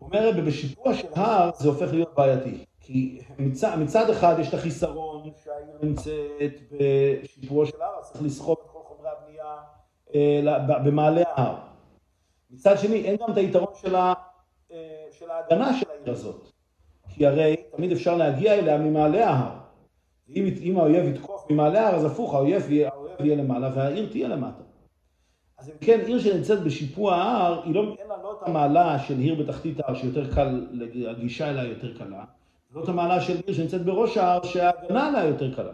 [0.01, 2.65] אומרת, בשיפוע של הר זה הופך להיות בעייתי.
[2.85, 8.71] כי מצד, מצד אחד יש את החיסרון שהעיר נמצאת בשיפועו של הר, צריך לסחוב את
[8.71, 9.55] כל חומרי הבנייה
[10.15, 11.55] אה, במעלה ההר.
[12.51, 14.13] מצד שני, אין גם את היתרון של, ה,
[14.71, 14.77] אה,
[15.11, 16.47] של ההגנה של העיר הזאת.
[17.09, 19.57] כי הרי תמיד אפשר להגיע אליה ממעלה ההר.
[20.29, 24.27] אם, אם האויב יתקוף ממעלה ההר, אז הפוך, האויב יהיה, האויב יהיה למעלה והעיר תהיה
[24.27, 24.63] למטה.
[25.57, 29.19] אז אם כן, עיר שנמצאת בשיפוע ההר, היא לא, אין לה לא את המעלה של
[29.19, 30.67] עיר בתחתית ההר, שיותר קל,
[31.09, 32.23] הגישה אליה יותר קלה,
[32.75, 35.73] לא את המעלה של עיר שנמצאת בראש ההר, שההגנה עליה יותר קלה.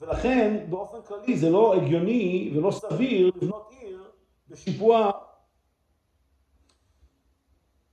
[0.00, 4.02] ולכן, באופן כללי, זה לא הגיוני ולא סביר לבנות עיר
[4.48, 5.10] בשיפוע.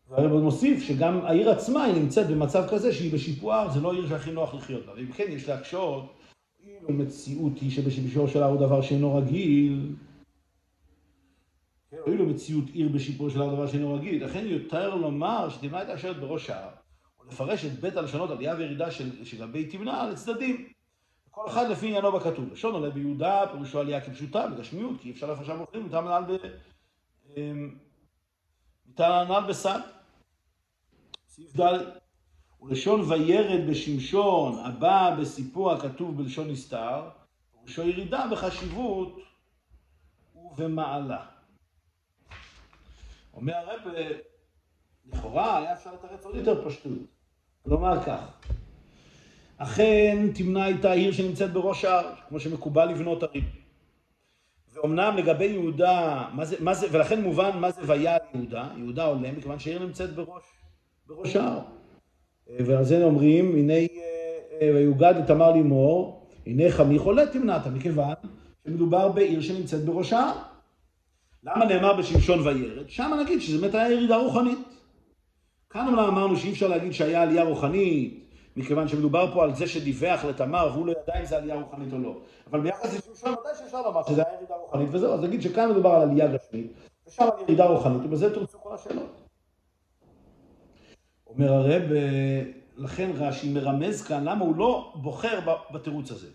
[0.09, 4.31] והרב מוסיף שגם העיר עצמה היא נמצאת במצב כזה שהיא בשיפוע, זה לא עיר שהכי
[4.31, 4.93] נוח לחיות בה.
[4.93, 6.13] ואם כן, יש להקשות,
[6.59, 9.95] אילו מציאות היא שבשיפוע שלה הוא דבר שאינו רגיל,
[12.07, 16.49] אילו מציאות עיר בשיפוע שלה הוא דבר שאינו רגיל, לכן יותר לומר הייתה יושבת בראש
[16.49, 16.80] ההר,
[17.27, 20.67] לפרש את בית הלשונות עלייה וירידה של, של תמנה לצדדים.
[21.31, 22.53] כל אחד לפי עניינו בכתוב.
[22.53, 26.37] לשון עולה ביהודה, פירושו עלייה כפשוטה, בגשמיות, כי אי אפשר לפרשם אוכלים, מטעם הנעל ב...
[28.85, 29.79] מטעם הנעל בסד.
[31.27, 31.79] סעיף ד'
[32.61, 37.09] ולשון וירד בשמשון, הבא בסיפור הכתוב בלשון נסתר,
[37.51, 39.19] פירושו ירידה בחשיבות
[40.35, 41.25] ובמעלה.
[43.33, 43.81] אומר הרב,
[45.13, 46.91] לכאורה היה אפשר לתרץ עוד יותר פשטות.
[47.63, 48.19] כלומר כך,
[49.57, 53.43] אכן תמנע איתה עיר שנמצאת בראש ההר, כמו שמקובל לבנות ערים.
[54.73, 59.31] ואומנם לגבי יהודה, מה זה, מה זה, ולכן מובן מה זה ויעל יהודה, יהודה עולה,
[59.31, 60.43] מכיוון שהעיר נמצאת בראש,
[61.07, 61.59] בראש ההר.
[62.59, 63.73] ועל זה אומרים, הנה
[64.61, 68.13] ויוגד לתמר לימור, הנה חמי חולה תמנעת, מכיוון
[68.67, 70.37] שמדובר בעיר שנמצאת בראש ההר.
[71.43, 72.89] למה נאמר בשמשון וירד?
[72.89, 74.59] שם נגיד שזה באמת היה ירידה רוחנית.
[75.71, 80.25] כאן אמנם אמרנו שאי אפשר להגיד שהיה עלייה רוחנית, מכיוון שמדובר פה על זה שדיווח
[80.25, 82.17] לתמר והוא לא ידע אם זה עלייה רוחנית או לא.
[82.51, 85.89] אבל ביחס לשמשון ודאי שאפשר לומר שזה היה ירידה רוחנית וזהו, אז נגיד שכאן מדובר
[85.89, 86.73] על עלייה גשמית,
[87.07, 89.21] ושם על ירידה רוחנית, ובזה תרצו כל השאלות.
[91.27, 91.81] אומר הרב,
[92.77, 95.39] לכן רש"י מרמז כאן למה הוא לא בוחר
[95.71, 96.27] בתירוץ הזה.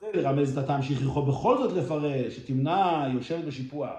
[0.00, 3.90] כדי לרמז את הטעם שהכריחו בכל זאת לפרש, שתמנע יושבת בשיפוע.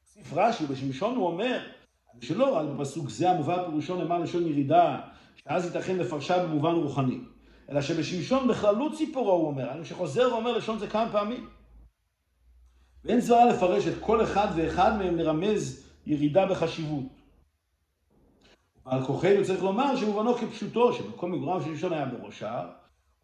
[0.00, 1.58] הוסיף רש"י, בשמשון הוא אומר,
[2.20, 5.00] שלא, על פסוק זה המובא פירושו נאמר לשון ירידה,
[5.36, 7.18] שאז ייתכן לפרשה במובן רוחני.
[7.70, 11.48] אלא שבשמשון בכללות ציפורו הוא אומר, אני שחוזר ואומר לשון זה כמה פעמים.
[13.04, 17.04] ואין סברה לפרש את כל אחד ואחד מהם לרמז ירידה בחשיבות.
[18.86, 22.68] ועל כוחנו צריך לומר שמובנו כפשוטו, שבמקום מגוריו של ראשון היה בראש ההר,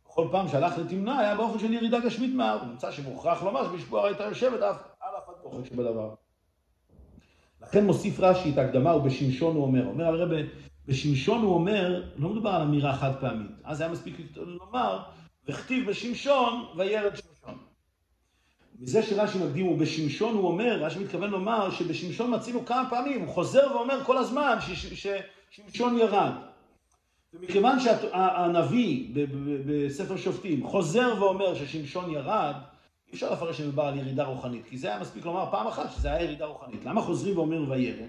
[0.04, 4.24] בכל פעם שהלך לתמנע היה באופן של ירידה גשמית מההר, ונמצא שמוכרח לומר שבשבוע הייתה
[4.24, 6.14] יושבת אף על אף הדוחק שבדבר.
[7.68, 10.28] לכן מוסיף רש"י את ההקדמה, ובשמשון הוא אומר, אומר הרב,
[10.86, 15.02] בשמשון הוא אומר, לא מדובר על אמירה חד פעמית, אז היה מספיק לומר,
[15.48, 17.58] וכתיב בשמשון וירד שמשון.
[18.80, 23.34] מזה שרש"י מקדים הוא בשמשון הוא אומר, רש"י מתכוון לומר שבשמשון מצינו כמה פעמים, הוא
[23.34, 26.32] חוזר ואומר כל הזמן ששמשון ירד.
[27.34, 29.14] ומכיוון שהנביא
[29.66, 32.54] בספר שופטים חוזר ואומר ששמשון ירד,
[33.14, 36.12] אי אפשר לפרש שמדובר על ירידה רוחנית, כי זה היה מספיק לומר פעם אחת שזה
[36.12, 36.84] היה ירידה רוחנית.
[36.84, 38.08] למה חוזרים ואומרים וירד?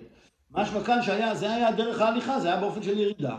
[0.52, 3.38] משמע כאן שהיה, זה היה דרך ההליכה, זה היה באופן של ירידה.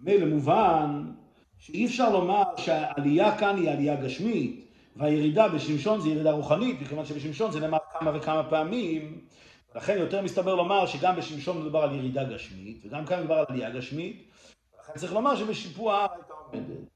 [0.00, 1.12] מילא מובן
[1.58, 7.52] שאי אפשר לומר שהעלייה כאן היא עלייה גשמית, והירידה בשמשון זה ירידה רוחנית, מכיוון שבשמשון
[7.52, 9.20] זה נאמר כמה וכמה פעמים,
[9.74, 13.70] לכן יותר מסתבר לומר שגם בשמשון מדובר על ירידה גשמית, וגם כאן מדובר על עלייה
[13.70, 14.30] גשמית,
[14.80, 16.88] לכן צריך לומר שבשיפוע הייתה עומדת.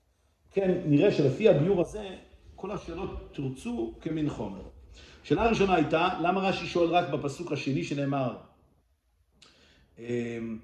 [0.50, 2.08] כן, נראה שלפי הביור הזה,
[2.62, 4.62] כל השאלות תרצו כמין חומר.
[5.22, 8.36] שאלה הראשונה הייתה, למה רש"י שואל רק בפסוק השני שנאמר,
[9.98, 10.58] אמ,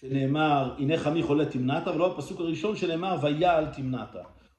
[0.00, 4.16] שנאמר, הנה חמי חולה תמנעת, ולא בפסוק הראשון שנאמר, ויעל תמנעת.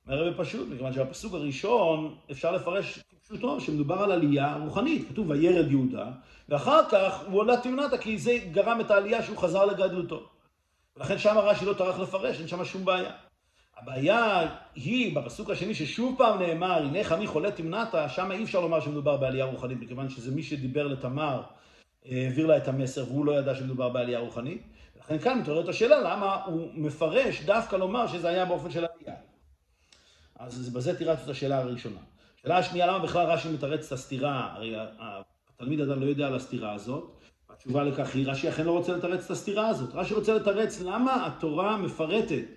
[0.08, 5.08] אומר הרבה פשוט, מכיוון שבפסוק הראשון אפשר לפרש כפשוטו, שמדובר על עלייה רוחנית.
[5.10, 6.12] כתוב וירד יהודה,
[6.50, 10.30] ואחר כך הוא עולה תמנעת, כי זה גרם את העלייה שהוא חזר לגדלותו.
[10.98, 13.27] ולכן שם רש"י לא טרח לפרש, אין שם שום בעיה.
[13.82, 18.80] הבעיה היא בפסוק השני ששוב פעם נאמר, הנה חמי חולה תמנעת, שם אי אפשר לומר
[18.80, 21.42] שמדובר בעלייה רוחנית, מכיוון שזה מי שדיבר לתמר,
[22.06, 24.62] העביר לה את המסר והוא לא ידע שמדובר בעלייה רוחנית.
[25.00, 29.16] לכן כאן מתעוררת השאלה למה הוא מפרש דווקא לומר שזה היה באופן של עלייה.
[30.40, 32.00] אז בזה תירץ את השאלה הראשונה.
[32.40, 34.54] השאלה השנייה, למה בכלל רש"י מתרץ את הסתירה?
[34.54, 37.12] הרי התלמיד עדיין לא יודע על הסתירה הזאת.
[37.50, 39.90] התשובה לכך היא, רש"י אכן לא רוצה לתרץ את הסתירה הזאת.
[39.94, 42.57] רש"י רוצה לתרץ למה התורה מפרטת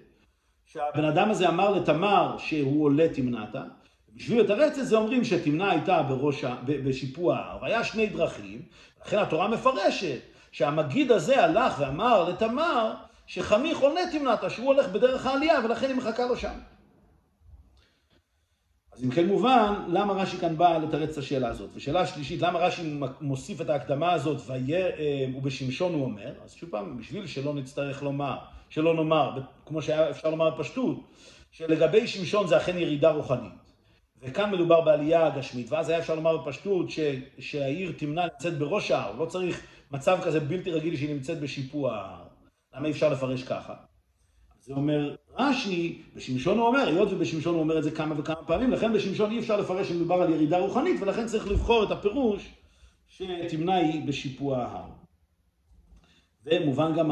[0.73, 3.63] שהבן אדם הזה אמר לתמר שהוא עולה תמנעתה.
[4.15, 8.63] בשביל לתרץ את זה אומרים שתמנע הייתה בראש, בשיפוע ההר, והיה שני דרכים,
[9.07, 10.19] לכן התורה מפרשת
[10.53, 12.95] שהמגיד הזה הלך ואמר לתמר
[13.27, 16.55] שחמי חולה תמנעתה, שהוא הולך בדרך העלייה ולכן היא מחכה לו שם.
[18.93, 21.71] אז אם כן מובן, למה רש"י כאן בא לתרץ את השאלה הזאת?
[21.75, 26.33] ושאלה שלישית, למה רש"י מוסיף את ההקדמה הזאת, אה, ובשמשון הוא אומר?
[26.45, 28.37] אז שוב פעם, בשביל שלא נצטרך לומר,
[28.71, 30.97] שלא נאמר, כמו שהיה אפשר לומר בפשטות,
[31.51, 33.53] שלגבי שמשון זה אכן ירידה רוחנית.
[34.23, 37.01] וכאן מדובר בעלייה גשמית, ואז היה אפשר לומר בפשטות ש,
[37.39, 42.25] שהעיר תמנע נמצאת בראש ההר, לא צריך מצב כזה בלתי רגיל שהיא נמצאת בשיפוע ההר.
[42.75, 43.75] למה אי אפשר לפרש ככה?
[44.61, 48.71] זה אומר רש"י, בשמשון הוא אומר, היות ובשמשון הוא אומר את זה כמה וכמה פעמים,
[48.71, 52.51] לכן בשמשון אי אפשר לפרש שמדובר על ירידה רוחנית, ולכן צריך לבחור את הפירוש
[53.09, 54.89] שתמנע היא בשיפוע ההר.
[56.45, 57.11] ומובן גם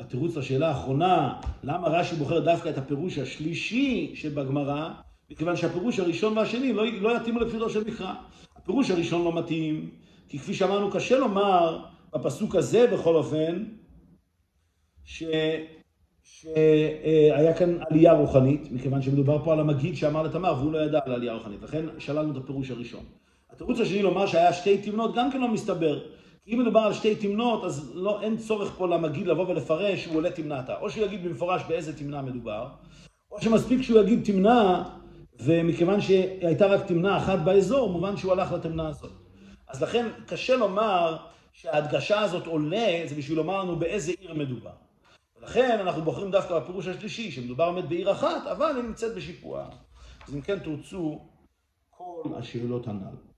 [0.00, 4.90] התירוץ לשאלה האחרונה, למה רש"י בוחר דווקא את הפירוש השלישי שבגמרא,
[5.30, 8.14] מכיוון שהפירוש הראשון והשני לא, לא יתאימו לפשוטו של מקרא.
[8.56, 9.90] הפירוש הראשון לא מתאים,
[10.28, 13.64] כי כפי שאמרנו, קשה לומר בפסוק הזה בכל אופן,
[15.04, 15.22] ש...
[16.22, 21.12] שהיה כאן עלייה רוחנית, מכיוון שמדובר פה על המגיד שאמר לתמר, והוא לא ידע על
[21.12, 23.04] עלייה רוחנית, לכן שללנו את הפירוש הראשון.
[23.50, 26.00] התירוץ השני לומר שהיה שתי תמנות, גם כן לא מסתבר.
[26.46, 30.30] אם מדובר על שתי תמנות, אז לא, אין צורך פה למגיד לבוא ולפרש שהוא עולה
[30.30, 30.78] תמנתה.
[30.80, 32.68] או שהוא יגיד במפורש באיזה תמנה מדובר,
[33.30, 34.84] או שמספיק שהוא יגיד תמנה,
[35.40, 39.12] ומכיוון שהייתה רק תמנה אחת באזור, מובן שהוא הלך לתמנה הזאת.
[39.68, 41.16] אז לכן קשה לומר
[41.52, 44.70] שההדגשה הזאת עולה, זה בשביל לומר לנו באיזה עיר מדובר.
[45.40, 49.66] ולכן אנחנו בוחרים דווקא בפירוש השלישי, שמדובר באמת בעיר אחת, אבל היא נמצאת בשיפוע.
[50.28, 51.20] אז אם כן תרצו
[51.90, 53.33] כל השאלות הנ"ל.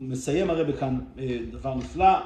[0.00, 2.18] מסיים הרב כאן אה, דבר נפלא,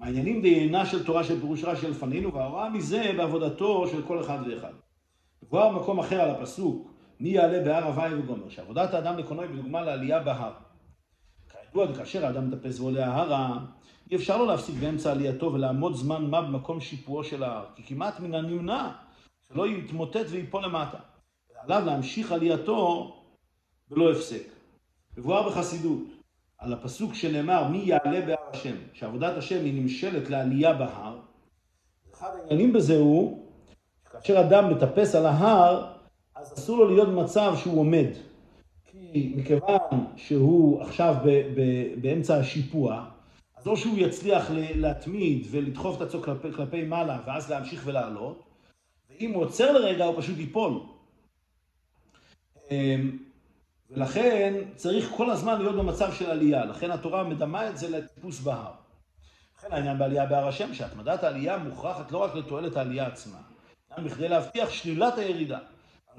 [0.00, 4.72] העניינים דיינה של תורה של פירוש רש"י לפנינו, וההוראה מזה בעבודתו של כל אחד ואחד.
[5.42, 9.82] מבואר במקום אחר על הפסוק, מי יעלה בהר הוואי וגומר, שעבודת האדם לקונו היא בדוגמה
[9.82, 10.52] לעלייה בהר.
[11.50, 13.58] כידוע, כאשר האדם מטפס ועולה ההרה,
[14.10, 18.20] אי אפשר לו להפסיק באמצע עלייתו ולעמוד זמן מה במקום שיפועו של ההר, כי כמעט
[18.20, 18.90] מן הנמנע
[19.48, 20.98] שלא יתמוטט ויפול למטה.
[21.54, 23.12] ועליו להמשיך עלייתו
[23.88, 24.55] בלא הפסק.
[25.16, 26.02] מבואר בחסידות
[26.58, 31.18] על הפסוק שנאמר מי יעלה בהר השם, שעבודת השם היא נמשלת לעלייה בהר.
[32.14, 33.46] אחד העניינים בזה הוא
[34.04, 35.92] שכאשר אדם מטפס על ההר,
[36.34, 38.06] אז אסור לו להיות במצב שהוא עומד.
[38.84, 43.04] כי מכיוון שהוא עכשיו ב- ב- באמצע השיפוע,
[43.56, 48.44] אז או שהוא יצליח להתמיד ולדחוף את עצמו כלפי, כלפי מעלה ואז להמשיך ולעלות,
[49.10, 50.80] ואם הוא עוצר לרגע הוא פשוט ייפול.
[53.90, 58.72] ולכן צריך כל הזמן להיות במצב של עלייה, לכן התורה מדמה את זה לטיפוס בהר.
[59.58, 63.38] לכן העניין בעלייה בהר השם, שהתמדת העלייה מוכרחת לא רק לתועלת העלייה עצמה,
[63.98, 65.58] גם בכדי להבטיח שלילת הירידה.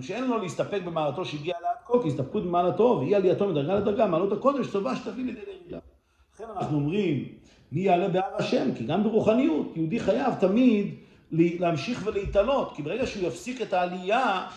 [0.01, 4.31] שאין לו להסתפק במעלתו שהגיע לעד כה, כי הסתפקות במעלתו ואי עלייתו מדרגה לדרגה, מעלות
[4.31, 5.79] הקודש טובה שתביא לידי ירידה.
[6.35, 7.27] לכן אנחנו אומרים,
[7.71, 8.75] מי יעלה בהר השם?
[8.75, 10.95] כי גם ברוחניות, יהודי חייב תמיד
[11.31, 14.47] להמשיך ולהתעלות, כי ברגע שהוא יפסיק את העלייה,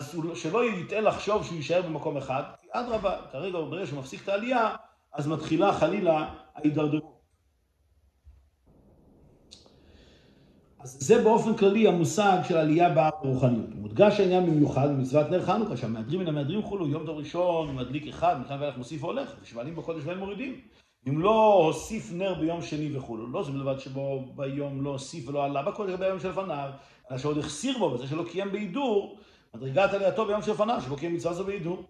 [0.00, 4.22] אז הוא, שלא יטעה לחשוב שהוא יישאר במקום אחד, כי אדרבה, כרגע ברגע שהוא מפסיק
[4.22, 4.76] את העלייה,
[5.12, 7.14] אז מתחילה חלילה ההידרדרות.
[10.80, 13.74] אז זה באופן כללי המושג של עלייה בהר ברוחניות.
[13.74, 18.36] מודגש העניין במיוחד במצוות נר חנוכה, שהמהדרים מן המהדרים חולו, יום דור ראשון מדליק אחד,
[18.40, 20.60] מכאן ואילך מוסיף והולך, ושבעלים בקודש ואין מורידים.
[21.08, 25.44] אם לא הוסיף נר ביום שני וכולו, לא זה בלבד שבו ביום לא הוסיף ולא
[25.44, 26.70] עלה בקודש ביום שלפניו,
[27.10, 29.18] אלא שעוד החסיר בו בזה שלא קיים בהידור,
[29.54, 31.82] מדרגת עלייתו ביום שלפניו, שבו קיים מצווה זו בהידור.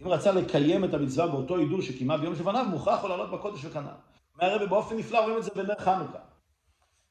[0.00, 3.86] אם רצה לקיים את המצווה באותו הידור שקיימה ביום שלפניו, מוכרח הוא לעלות בקודש וכנ"ל.
[4.34, 6.18] אומר הרבי באופן נפלא רואים את זה בנר חנוכה.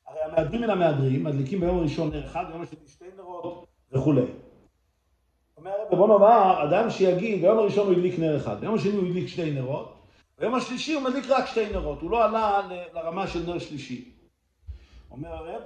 [0.07, 4.25] הרי המהדרים מן המהדרים מדליקים ביום הראשון נר אחד, ביום השני שתי נרות וכולי.
[5.57, 9.07] אומר הרבי בוא נאמר, אדם שיגיד, ביום הראשון הוא הדליק נר אחד, ביום השני הוא
[9.07, 9.93] הדליק שתי נרות,
[10.39, 12.61] ביום השלישי הוא מדליק רק שתי נרות, הוא לא עלה
[12.93, 14.11] לרמה של נר שלישי.
[15.11, 15.61] אומר הרב,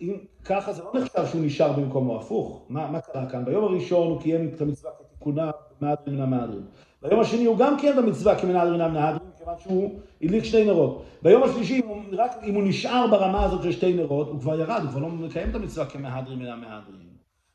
[0.00, 3.44] אם ככה זה לא נחשב שהוא נשאר במקומו הפוך, מה, מה קרה כאן?
[3.44, 6.62] ביום הראשון הוא קיים את המצווה כתיקונה במהדרין מן המהדרין.
[7.02, 11.02] ביום השני הוא גם קיים את המצווה כמנהדרין מן המהדרין, מכיוון שהוא הדליק שתי נרות.
[11.22, 14.60] ביום השלישי, אם הוא, רק אם הוא נשאר ברמה הזאת של שתי נרות, הוא כבר
[14.60, 17.10] ירד, הוא כבר לא מקיים את המצווה כמהדרין מן המהדרין.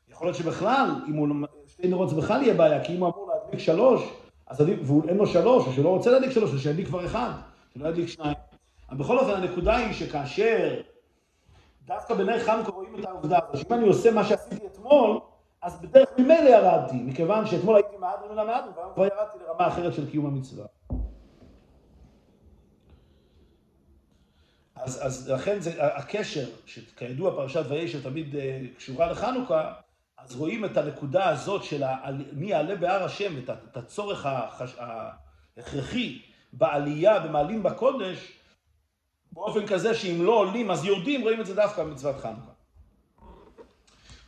[0.08, 1.28] יכול להיות שבכלל, אם הוא,
[1.66, 4.02] שתי נרות זה בכלל יהיה בעיה, כי אם הוא אמור להדליק שלוש,
[4.46, 7.30] אז עדיף, ואין לו שלוש, או שלא רוצה להדליק שלוש, אז שידליק כבר אחד,
[7.74, 8.36] שלא ידליק שניים.
[8.90, 10.80] אבל בכל אופן, הנקודה היא שכאשר
[11.86, 15.20] דווקא בנר חנוכה רואים את העובדה הזאת, שאם אני עושה מה שעשיתי אתמול,
[15.62, 19.94] אז בדרך ממילא ירדתי, מכיוון שאתמול הייתי מהדרין מן המהדרין, והיום כבר ירדתי לרמה אחרת
[19.94, 20.66] של קיום המצווה.
[24.74, 28.34] אז, אז לכן זה הקשר, שכידוע פרשת וישב תמיד
[28.76, 29.72] קשורה לחנוכה,
[30.18, 31.82] אז רואים את הנקודה הזאת של
[32.32, 34.26] מי יעלה בהר השם, את הצורך
[35.56, 36.22] ההכרחי
[36.52, 38.32] בעלייה, במעלים בקודש,
[39.36, 42.52] באופן כזה שאם לא עולים אז יורדים, רואים את זה דווקא במצוות חנוכה.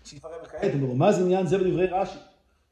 [0.05, 0.73] שיפרם כעת,
[1.11, 2.19] זה עניין זה בדברי רש"י?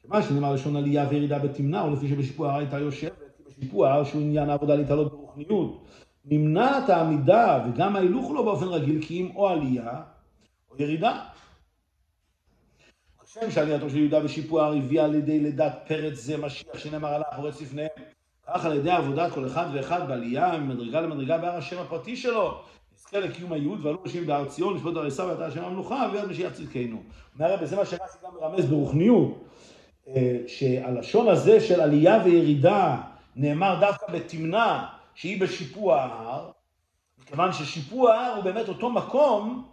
[0.03, 4.23] שמה שנאמר לשון עלייה וירידה בתמנע, או לפי שבשיפוע ההר הייתה יושבת, כי בשיפוע שהוא
[4.23, 5.85] עניין העבודה להתעלות ברוחניות,
[6.25, 10.03] נמנעת העמידה וגם ההילוך לא באופן רגיל, כי אם או עלייה
[10.71, 11.25] או ירידה.
[13.25, 17.27] כשם שעלייתו של יהודה בשיפוע ההר הביאה על ידי לידת פרץ זה משיח שנאמר עליו
[17.37, 18.16] פורץ לפניהם.
[18.47, 22.61] כך על ידי עבודת כל אחד ואחד בעלייה ממדרגה למדרגה בהר השם הפרטי שלו,
[22.97, 27.03] נזכה לקיום הייעוד ועלו נשים בהר ציון, לשבות הריסה ואתה השם המלוכה, ויד משיח צדקנו.
[27.39, 29.45] אומר הרב, זה מה שרש"י גם מרמז ברוחניות,
[30.47, 32.97] שהלשון הזה של עלייה וירידה
[33.37, 36.51] נאמר דווקא בתמנע שהיא בשיפוע ההר,
[37.19, 39.65] מכיוון ששיפוע ההר הוא באמת אותו מקום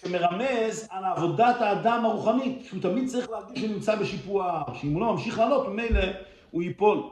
[0.00, 5.00] שמרמז על עבודת האדם הרוחנית, שהוא תמיד צריך להרגיש שהוא נמצא בשיפוע ההר, שאם הוא
[5.00, 6.02] לא ממשיך לעלות, ממילא
[6.56, 7.02] הוא ייפול.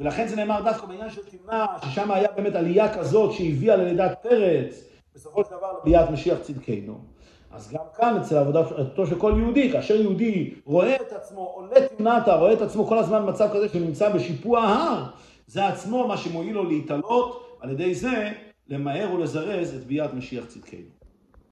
[0.00, 4.84] ולכן זה נאמר דווקא בעניין של תמנע, ששם היה באמת עלייה כזאת שהביאה ללידת פרץ,
[5.14, 6.98] בסופו של דבר לביאת משיח צדקנו.
[7.50, 12.34] אז גם כאן אצל עבודתו של כל יהודי, כאשר יהודי רואה את עצמו, עולה תמנעתה,
[12.36, 15.06] רואה את עצמו כל הזמן במצב כזה שנמצא בשיפוע ההר,
[15.46, 18.32] זה עצמו מה שמועיל לו להתעלות, על ידי זה
[18.68, 20.99] למהר ולזרז את ביאת משיח צדקנו.